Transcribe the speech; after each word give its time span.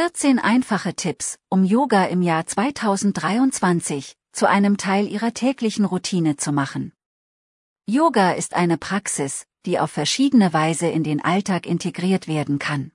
14 0.00 0.38
einfache 0.38 0.94
Tipps, 0.94 1.38
um 1.50 1.62
Yoga 1.62 2.06
im 2.06 2.22
Jahr 2.22 2.46
2023 2.46 4.16
zu 4.32 4.48
einem 4.48 4.78
Teil 4.78 5.06
Ihrer 5.06 5.34
täglichen 5.34 5.84
Routine 5.84 6.38
zu 6.38 6.52
machen. 6.52 6.94
Yoga 7.84 8.30
ist 8.30 8.54
eine 8.54 8.78
Praxis, 8.78 9.44
die 9.66 9.78
auf 9.78 9.90
verschiedene 9.90 10.54
Weise 10.54 10.86
in 10.86 11.04
den 11.04 11.22
Alltag 11.22 11.66
integriert 11.66 12.28
werden 12.28 12.58
kann. 12.58 12.92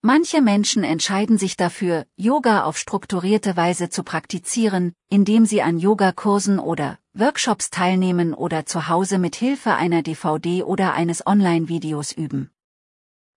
Manche 0.00 0.40
Menschen 0.40 0.84
entscheiden 0.84 1.36
sich 1.36 1.54
dafür, 1.54 2.06
Yoga 2.16 2.62
auf 2.64 2.78
strukturierte 2.78 3.54
Weise 3.54 3.90
zu 3.90 4.02
praktizieren, 4.02 4.94
indem 5.10 5.44
sie 5.44 5.60
an 5.60 5.76
Yogakursen 5.76 6.58
oder 6.58 6.98
Workshops 7.12 7.68
teilnehmen 7.68 8.32
oder 8.32 8.64
zu 8.64 8.88
Hause 8.88 9.18
mit 9.18 9.36
Hilfe 9.36 9.74
einer 9.74 10.00
DVD 10.00 10.62
oder 10.62 10.94
eines 10.94 11.26
Online-Videos 11.26 12.12
üben. 12.12 12.50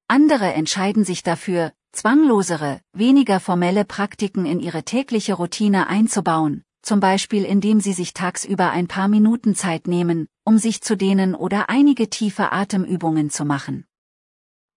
Andere 0.07 0.53
entscheiden 0.53 1.03
sich 1.03 1.21
dafür, 1.21 1.73
zwanglosere, 1.91 2.81
weniger 2.93 3.39
formelle 3.39 3.85
Praktiken 3.85 4.45
in 4.45 4.59
ihre 4.59 4.83
tägliche 4.83 5.33
Routine 5.33 5.87
einzubauen, 5.87 6.63
zum 6.81 6.99
Beispiel 6.99 7.43
indem 7.43 7.79
sie 7.79 7.93
sich 7.93 8.13
tagsüber 8.13 8.71
ein 8.71 8.87
paar 8.87 9.07
Minuten 9.07 9.55
Zeit 9.55 9.87
nehmen, 9.87 10.27
um 10.43 10.57
sich 10.57 10.81
zu 10.81 10.95
dehnen 10.95 11.35
oder 11.35 11.69
einige 11.69 12.09
tiefe 12.09 12.51
Atemübungen 12.51 13.29
zu 13.29 13.45
machen. 13.45 13.85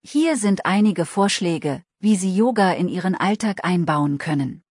Hier 0.03 0.37
sind 0.37 0.67
einige 0.67 1.06
Vorschläge, 1.06 1.84
wie 2.01 2.17
Sie 2.17 2.34
Yoga 2.34 2.73
in 2.73 2.89
Ihren 2.89 3.15
Alltag 3.15 3.65
einbauen 3.65 4.19
können. 4.19 4.65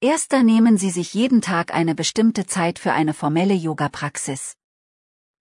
Erster 0.00 0.42
nehmen 0.42 0.78
Sie 0.78 0.90
sich 0.90 1.12
jeden 1.12 1.42
Tag 1.42 1.74
eine 1.74 1.94
bestimmte 1.94 2.46
Zeit 2.46 2.78
für 2.78 2.92
eine 2.92 3.12
formelle 3.12 3.54
Yoga-Praxis. 3.54 4.56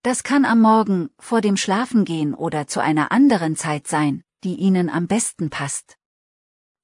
Das 0.03 0.23
kann 0.23 0.45
am 0.45 0.61
Morgen, 0.61 1.09
vor 1.19 1.41
dem 1.41 1.57
Schlafengehen 1.57 2.33
oder 2.33 2.67
zu 2.67 2.81
einer 2.81 3.11
anderen 3.11 3.55
Zeit 3.55 3.87
sein, 3.87 4.23
die 4.43 4.55
Ihnen 4.55 4.89
am 4.89 5.07
besten 5.07 5.49
passt. 5.49 5.96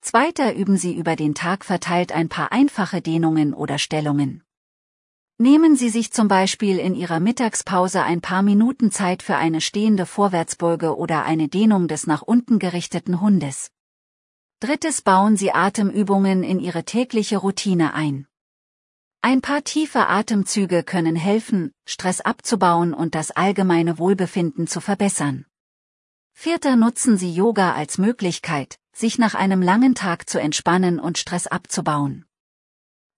Zweiter 0.04 0.54
üben 0.54 0.76
Sie 0.76 0.94
über 0.94 1.16
den 1.16 1.34
Tag 1.34 1.64
verteilt 1.64 2.12
ein 2.12 2.28
paar 2.28 2.52
einfache 2.52 3.02
Dehnungen 3.02 3.54
oder 3.54 3.80
Stellungen. 3.80 4.44
Nehmen 5.38 5.78
Sie 5.78 5.88
sich 5.88 6.12
zum 6.12 6.28
Beispiel 6.28 6.78
in 6.78 6.94
Ihrer 6.94 7.22
Mittagspause 7.22 8.04
ein 8.04 8.20
paar 8.20 8.44
Minuten 8.44 8.92
Zeit 8.92 9.24
für 9.24 9.38
eine 9.38 9.62
stehende 9.62 10.06
Vorwärtsbeuge 10.06 10.98
oder 10.98 11.24
eine 11.24 11.48
Dehnung 11.48 11.88
des 11.88 12.06
nach 12.06 12.22
unten 12.22 12.60
gerichteten 12.60 13.22
Hundes. 13.22 13.72
Drittes 14.60 15.02
bauen 15.02 15.38
Sie 15.38 15.54
Atemübungen 15.54 16.44
in 16.44 16.60
Ihre 16.60 16.84
tägliche 16.84 17.38
Routine 17.38 17.94
ein. 17.94 18.28
Ein 19.22 19.40
paar 19.40 19.64
tiefe 19.64 20.08
Atemzüge 20.08 20.84
können 20.84 21.16
helfen, 21.16 21.72
Stress 21.86 22.20
abzubauen 22.20 22.94
und 22.94 23.16
das 23.16 23.32
allgemeine 23.32 23.98
Wohlbefinden 24.00 24.68
zu 24.68 24.82
verbessern. 24.82 25.46
Vierter 26.34 26.76
nutzen 26.76 27.18
Sie 27.18 27.34
Yoga 27.34 27.74
als 27.74 27.98
Möglichkeit, 27.98 28.80
sich 28.94 29.18
nach 29.18 29.36
einem 29.36 29.62
langen 29.62 29.96
Tag 29.96 30.30
zu 30.30 30.40
entspannen 30.40 31.00
und 31.00 31.18
Stress 31.18 31.48
abzubauen. 31.48 32.26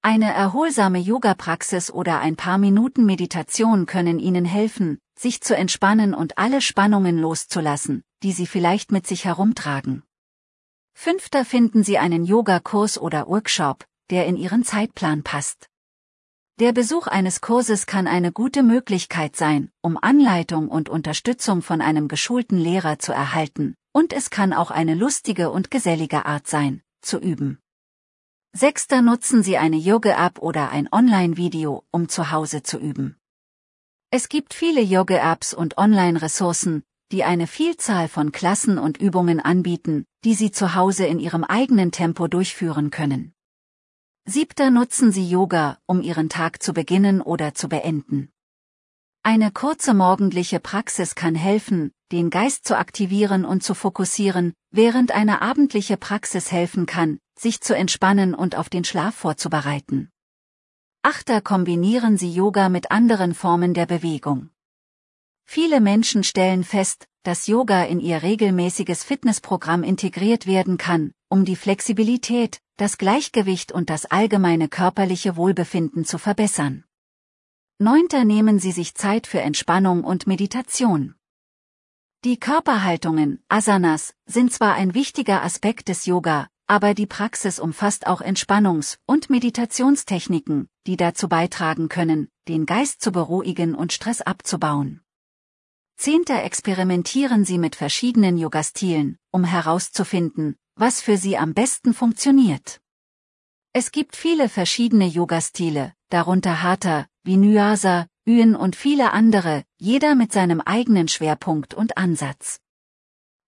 Eine 0.01 0.31
erholsame 0.33 0.99
Yoga-Praxis 0.99 1.91
oder 1.91 2.19
ein 2.19 2.35
paar 2.35 2.57
Minuten 2.57 3.05
Meditation 3.05 3.85
können 3.85 4.19
Ihnen 4.19 4.45
helfen, 4.45 4.99
sich 5.17 5.41
zu 5.41 5.55
entspannen 5.55 6.13
und 6.13 6.37
alle 6.37 6.61
Spannungen 6.61 7.17
loszulassen, 7.17 8.03
die 8.23 8.31
Sie 8.31 8.45
vielleicht 8.45 8.91
mit 8.91 9.07
sich 9.07 9.25
herumtragen. 9.25 10.03
Fünfter 10.93 11.43
finden 11.43 11.83
Sie 11.83 11.97
einen 11.97 12.23
Yoga-Kurs 12.23 12.97
oder 12.99 13.27
Workshop, 13.27 13.85
der 14.11 14.27
in 14.27 14.37
Ihren 14.37 14.63
Zeitplan 14.63 15.23
passt. 15.23 15.69
Der 16.59 16.71
Besuch 16.71 17.07
eines 17.07 17.41
Kurses 17.41 17.85
kann 17.85 18.07
eine 18.07 18.31
gute 18.31 18.63
Möglichkeit 18.63 19.35
sein, 19.35 19.71
um 19.81 19.97
Anleitung 19.97 20.69
und 20.69 20.87
Unterstützung 20.87 21.61
von 21.61 21.81
einem 21.81 22.07
geschulten 22.07 22.57
Lehrer 22.57 22.97
zu 22.97 23.11
erhalten, 23.11 23.75
und 23.95 24.11
es 24.11 24.29
kann 24.29 24.51
auch 24.51 24.71
eine 24.71 24.93
lustige 24.93 25.49
und 25.51 25.71
gesellige 25.71 26.25
Art 26.25 26.47
sein, 26.47 26.81
zu 26.99 27.17
üben. 27.17 27.59
Sechster 28.51 29.01
nutzen 29.01 29.41
Sie 29.41 29.57
eine 29.57 29.77
Yoga-App 29.77 30.39
oder 30.39 30.69
ein 30.69 30.89
Online-Video, 30.91 31.85
um 31.91 32.09
zu 32.09 32.29
Hause 32.29 32.61
zu 32.61 32.77
üben. 32.77 33.15
Es 34.11 34.27
gibt 34.27 34.53
viele 34.53 34.81
Yoga-Apps 34.81 35.53
und 35.53 35.77
Online-Ressourcen, 35.77 36.83
die 37.13 37.23
eine 37.23 37.47
Vielzahl 37.47 38.09
von 38.09 38.33
Klassen 38.33 38.77
und 38.77 38.97
Übungen 38.97 39.39
anbieten, 39.39 40.03
die 40.25 40.33
Sie 40.33 40.51
zu 40.51 40.75
Hause 40.75 41.05
in 41.05 41.19
Ihrem 41.19 41.45
eigenen 41.45 41.93
Tempo 41.93 42.27
durchführen 42.27 42.91
können. 42.91 43.33
Siebter 44.25 44.71
nutzen 44.71 45.13
Sie 45.13 45.25
Yoga, 45.25 45.77
um 45.85 46.01
Ihren 46.01 46.27
Tag 46.27 46.61
zu 46.61 46.73
beginnen 46.73 47.21
oder 47.21 47.53
zu 47.53 47.69
beenden. 47.69 48.29
Eine 49.23 49.51
kurze 49.51 49.93
morgendliche 49.93 50.59
Praxis 50.59 51.15
kann 51.15 51.35
helfen, 51.35 51.93
den 52.11 52.29
Geist 52.29 52.65
zu 52.65 52.77
aktivieren 52.77 53.45
und 53.45 53.63
zu 53.63 53.73
fokussieren, 53.73 54.53
während 54.71 55.11
eine 55.11 55.41
abendliche 55.41 55.97
Praxis 55.97 56.51
helfen 56.51 56.85
kann, 56.85 57.19
sich 57.37 57.61
zu 57.61 57.75
entspannen 57.75 58.33
und 58.33 58.55
auf 58.55 58.69
den 58.69 58.83
Schlaf 58.83 59.15
vorzubereiten. 59.15 60.09
Achter 61.01 61.41
kombinieren 61.41 62.17
Sie 62.17 62.31
Yoga 62.31 62.69
mit 62.69 62.91
anderen 62.91 63.33
Formen 63.33 63.73
der 63.73 63.85
Bewegung. 63.85 64.49
Viele 65.43 65.79
Menschen 65.79 66.23
stellen 66.23 66.63
fest, 66.63 67.07
dass 67.23 67.47
Yoga 67.47 67.83
in 67.83 67.99
ihr 67.99 68.23
regelmäßiges 68.23 69.03
Fitnessprogramm 69.03 69.83
integriert 69.83 70.47
werden 70.47 70.77
kann, 70.77 71.11
um 71.29 71.45
die 71.45 71.55
Flexibilität, 71.55 72.59
das 72.77 72.97
Gleichgewicht 72.97 73.71
und 73.71 73.89
das 73.89 74.05
allgemeine 74.05 74.67
körperliche 74.67 75.35
Wohlbefinden 75.35 76.05
zu 76.05 76.17
verbessern. 76.17 76.83
Neunter 77.77 78.25
nehmen 78.25 78.59
Sie 78.59 78.71
sich 78.71 78.95
Zeit 78.95 79.27
für 79.27 79.41
Entspannung 79.41 80.03
und 80.03 80.27
Meditation. 80.27 81.15
Die 82.25 82.39
Körperhaltungen, 82.39 83.43
Asanas, 83.49 84.15
sind 84.25 84.51
zwar 84.51 84.73
ein 84.73 84.95
wichtiger 84.95 85.43
Aspekt 85.43 85.89
des 85.89 86.07
Yoga, 86.07 86.47
aber 86.65 86.95
die 86.95 87.05
Praxis 87.05 87.59
umfasst 87.59 88.07
auch 88.07 88.19
Entspannungs- 88.19 88.97
und 89.05 89.29
Meditationstechniken, 89.29 90.67
die 90.87 90.97
dazu 90.97 91.29
beitragen 91.29 91.87
können, 91.87 92.29
den 92.47 92.65
Geist 92.65 93.03
zu 93.03 93.11
beruhigen 93.11 93.75
und 93.75 93.93
Stress 93.93 94.21
abzubauen. 94.21 95.01
Zehnter 95.97 96.43
experimentieren 96.43 97.45
Sie 97.45 97.59
mit 97.59 97.75
verschiedenen 97.75 98.39
Yoga-Stilen, 98.39 99.19
um 99.29 99.43
herauszufinden, 99.43 100.55
was 100.73 101.01
für 101.01 101.17
Sie 101.17 101.37
am 101.37 101.53
besten 101.53 101.93
funktioniert. 101.93 102.81
Es 103.71 103.91
gibt 103.91 104.15
viele 104.15 104.49
verschiedene 104.49 105.05
Yoga-Stile, 105.05 105.93
darunter 106.09 106.63
Hatha, 106.63 107.05
Vinyasa, 107.23 108.07
Yen 108.27 108.55
und 108.55 108.75
viele 108.75 109.11
andere, 109.11 109.63
jeder 109.77 110.15
mit 110.15 110.33
seinem 110.33 110.59
eigenen 110.59 111.07
Schwerpunkt 111.07 111.75
und 111.75 111.95
Ansatz. 111.95 112.59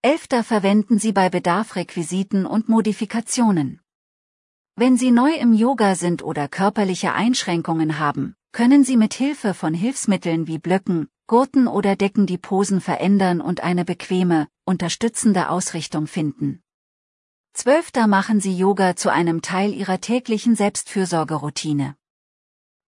Elfter 0.03 0.43
verwenden 0.43 0.99
Sie 0.99 1.13
bei 1.13 1.29
Bedarf 1.29 1.75
Requisiten 1.75 2.45
und 2.45 2.69
Modifikationen. 2.69 3.81
Wenn 4.75 4.95
Sie 4.95 5.09
neu 5.09 5.33
im 5.33 5.53
Yoga 5.53 5.95
sind 5.95 6.21
oder 6.21 6.47
körperliche 6.47 7.13
Einschränkungen 7.13 7.97
haben, 7.97 8.35
können 8.51 8.83
Sie 8.83 8.97
mit 8.97 9.15
Hilfe 9.15 9.55
von 9.55 9.73
Hilfsmitteln 9.73 10.45
wie 10.45 10.59
Blöcken, 10.59 11.07
Gurten 11.25 11.67
oder 11.67 11.95
Decken 11.95 12.27
die 12.27 12.37
Posen 12.37 12.79
verändern 12.79 13.41
und 13.41 13.63
eine 13.63 13.83
bequeme, 13.83 14.47
unterstützende 14.63 15.49
Ausrichtung 15.49 16.05
finden. 16.05 16.61
Zwölfter 17.53 18.05
machen 18.05 18.39
Sie 18.39 18.55
Yoga 18.55 18.95
zu 18.95 19.11
einem 19.11 19.41
Teil 19.41 19.73
Ihrer 19.73 19.99
täglichen 19.99 20.55
Selbstfürsorgeroutine. 20.55 21.95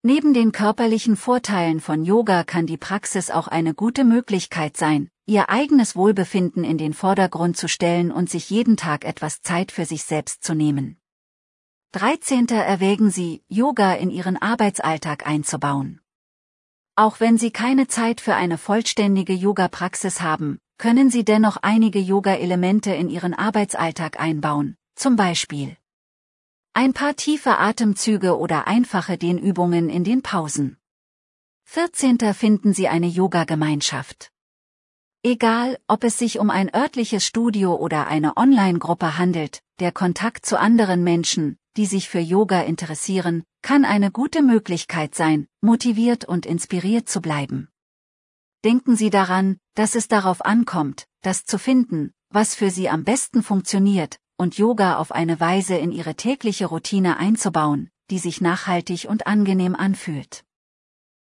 Neben 0.01 0.33
den 0.33 0.53
körperlichen 0.53 1.17
Vorteilen 1.17 1.81
von 1.81 2.05
Yoga 2.05 2.45
kann 2.45 2.65
die 2.65 2.77
Praxis 2.77 3.29
auch 3.29 3.49
eine 3.49 3.73
gute 3.73 4.05
Möglichkeit 4.05 4.77
sein, 4.77 5.09
ihr 5.25 5.49
eigenes 5.49 5.93
Wohlbefinden 5.93 6.63
in 6.63 6.77
den 6.77 6.93
Vordergrund 6.93 7.57
zu 7.57 7.67
stellen 7.67 8.09
und 8.09 8.29
sich 8.29 8.49
jeden 8.49 8.77
Tag 8.77 9.03
etwas 9.03 9.41
Zeit 9.41 9.73
für 9.73 9.83
sich 9.83 10.05
selbst 10.05 10.41
zu 10.41 10.53
nehmen. 10.53 11.01
13. 11.91 12.47
erwägen 12.47 13.11
Sie, 13.11 13.43
Yoga 13.49 13.93
in 13.93 14.09
Ihren 14.09 14.41
Arbeitsalltag 14.41 15.27
einzubauen. 15.27 15.99
Auch 16.95 17.19
wenn 17.19 17.37
Sie 17.37 17.51
keine 17.51 17.87
Zeit 17.87 18.21
für 18.21 18.35
eine 18.35 18.57
vollständige 18.57 19.33
Yoga-Praxis 19.33 20.21
haben, 20.21 20.59
können 20.77 21.09
Sie 21.09 21.25
dennoch 21.25 21.57
einige 21.57 21.99
Yoga-Elemente 21.99 22.93
in 22.93 23.09
Ihren 23.09 23.33
Arbeitsalltag 23.33 24.17
einbauen, 24.17 24.77
zum 24.95 25.17
Beispiel 25.17 25.75
ein 26.79 26.93
paar 26.93 27.17
tiefe 27.17 27.57
Atemzüge 27.57 28.37
oder 28.37 28.65
einfache 28.65 29.17
Dehnübungen 29.17 29.89
in 29.89 30.05
den 30.05 30.21
Pausen. 30.21 30.77
14. 31.65 32.33
finden 32.33 32.71
Sie 32.71 32.87
eine 32.87 33.07
Yoga-Gemeinschaft. 33.07 34.31
Egal, 35.21 35.77
ob 35.89 36.05
es 36.05 36.17
sich 36.17 36.39
um 36.39 36.49
ein 36.49 36.73
örtliches 36.73 37.25
Studio 37.25 37.75
oder 37.75 38.07
eine 38.07 38.37
Online-Gruppe 38.37 39.17
handelt, 39.17 39.61
der 39.81 39.91
Kontakt 39.91 40.45
zu 40.45 40.57
anderen 40.57 41.03
Menschen, 41.03 41.57
die 41.75 41.85
sich 41.85 42.07
für 42.07 42.19
Yoga 42.19 42.61
interessieren, 42.61 43.43
kann 43.61 43.83
eine 43.83 44.09
gute 44.09 44.41
Möglichkeit 44.41 45.15
sein, 45.15 45.49
motiviert 45.59 46.23
und 46.23 46.45
inspiriert 46.45 47.09
zu 47.09 47.19
bleiben. 47.19 47.67
Denken 48.63 48.95
Sie 48.95 49.09
daran, 49.09 49.57
dass 49.73 49.95
es 49.95 50.07
darauf 50.07 50.45
ankommt, 50.45 51.07
das 51.23 51.43
zu 51.43 51.59
finden, 51.59 52.13
was 52.29 52.55
für 52.55 52.71
Sie 52.71 52.87
am 52.87 53.03
besten 53.03 53.43
funktioniert, 53.43 54.17
und 54.39 54.57
Yoga 54.57 54.95
auf 54.95 55.11
eine 55.11 55.41
Weise 55.41 55.75
in 55.75 55.91
ihre 55.91 56.15
tägliche 56.15 56.67
Routine 56.67 57.17
einzubauen, 57.17 57.91
die 58.09 58.19
sich 58.19 58.39
nachhaltig 58.39 59.07
und 59.09 59.27
angenehm 59.27 59.75
anfühlt. 59.75 60.45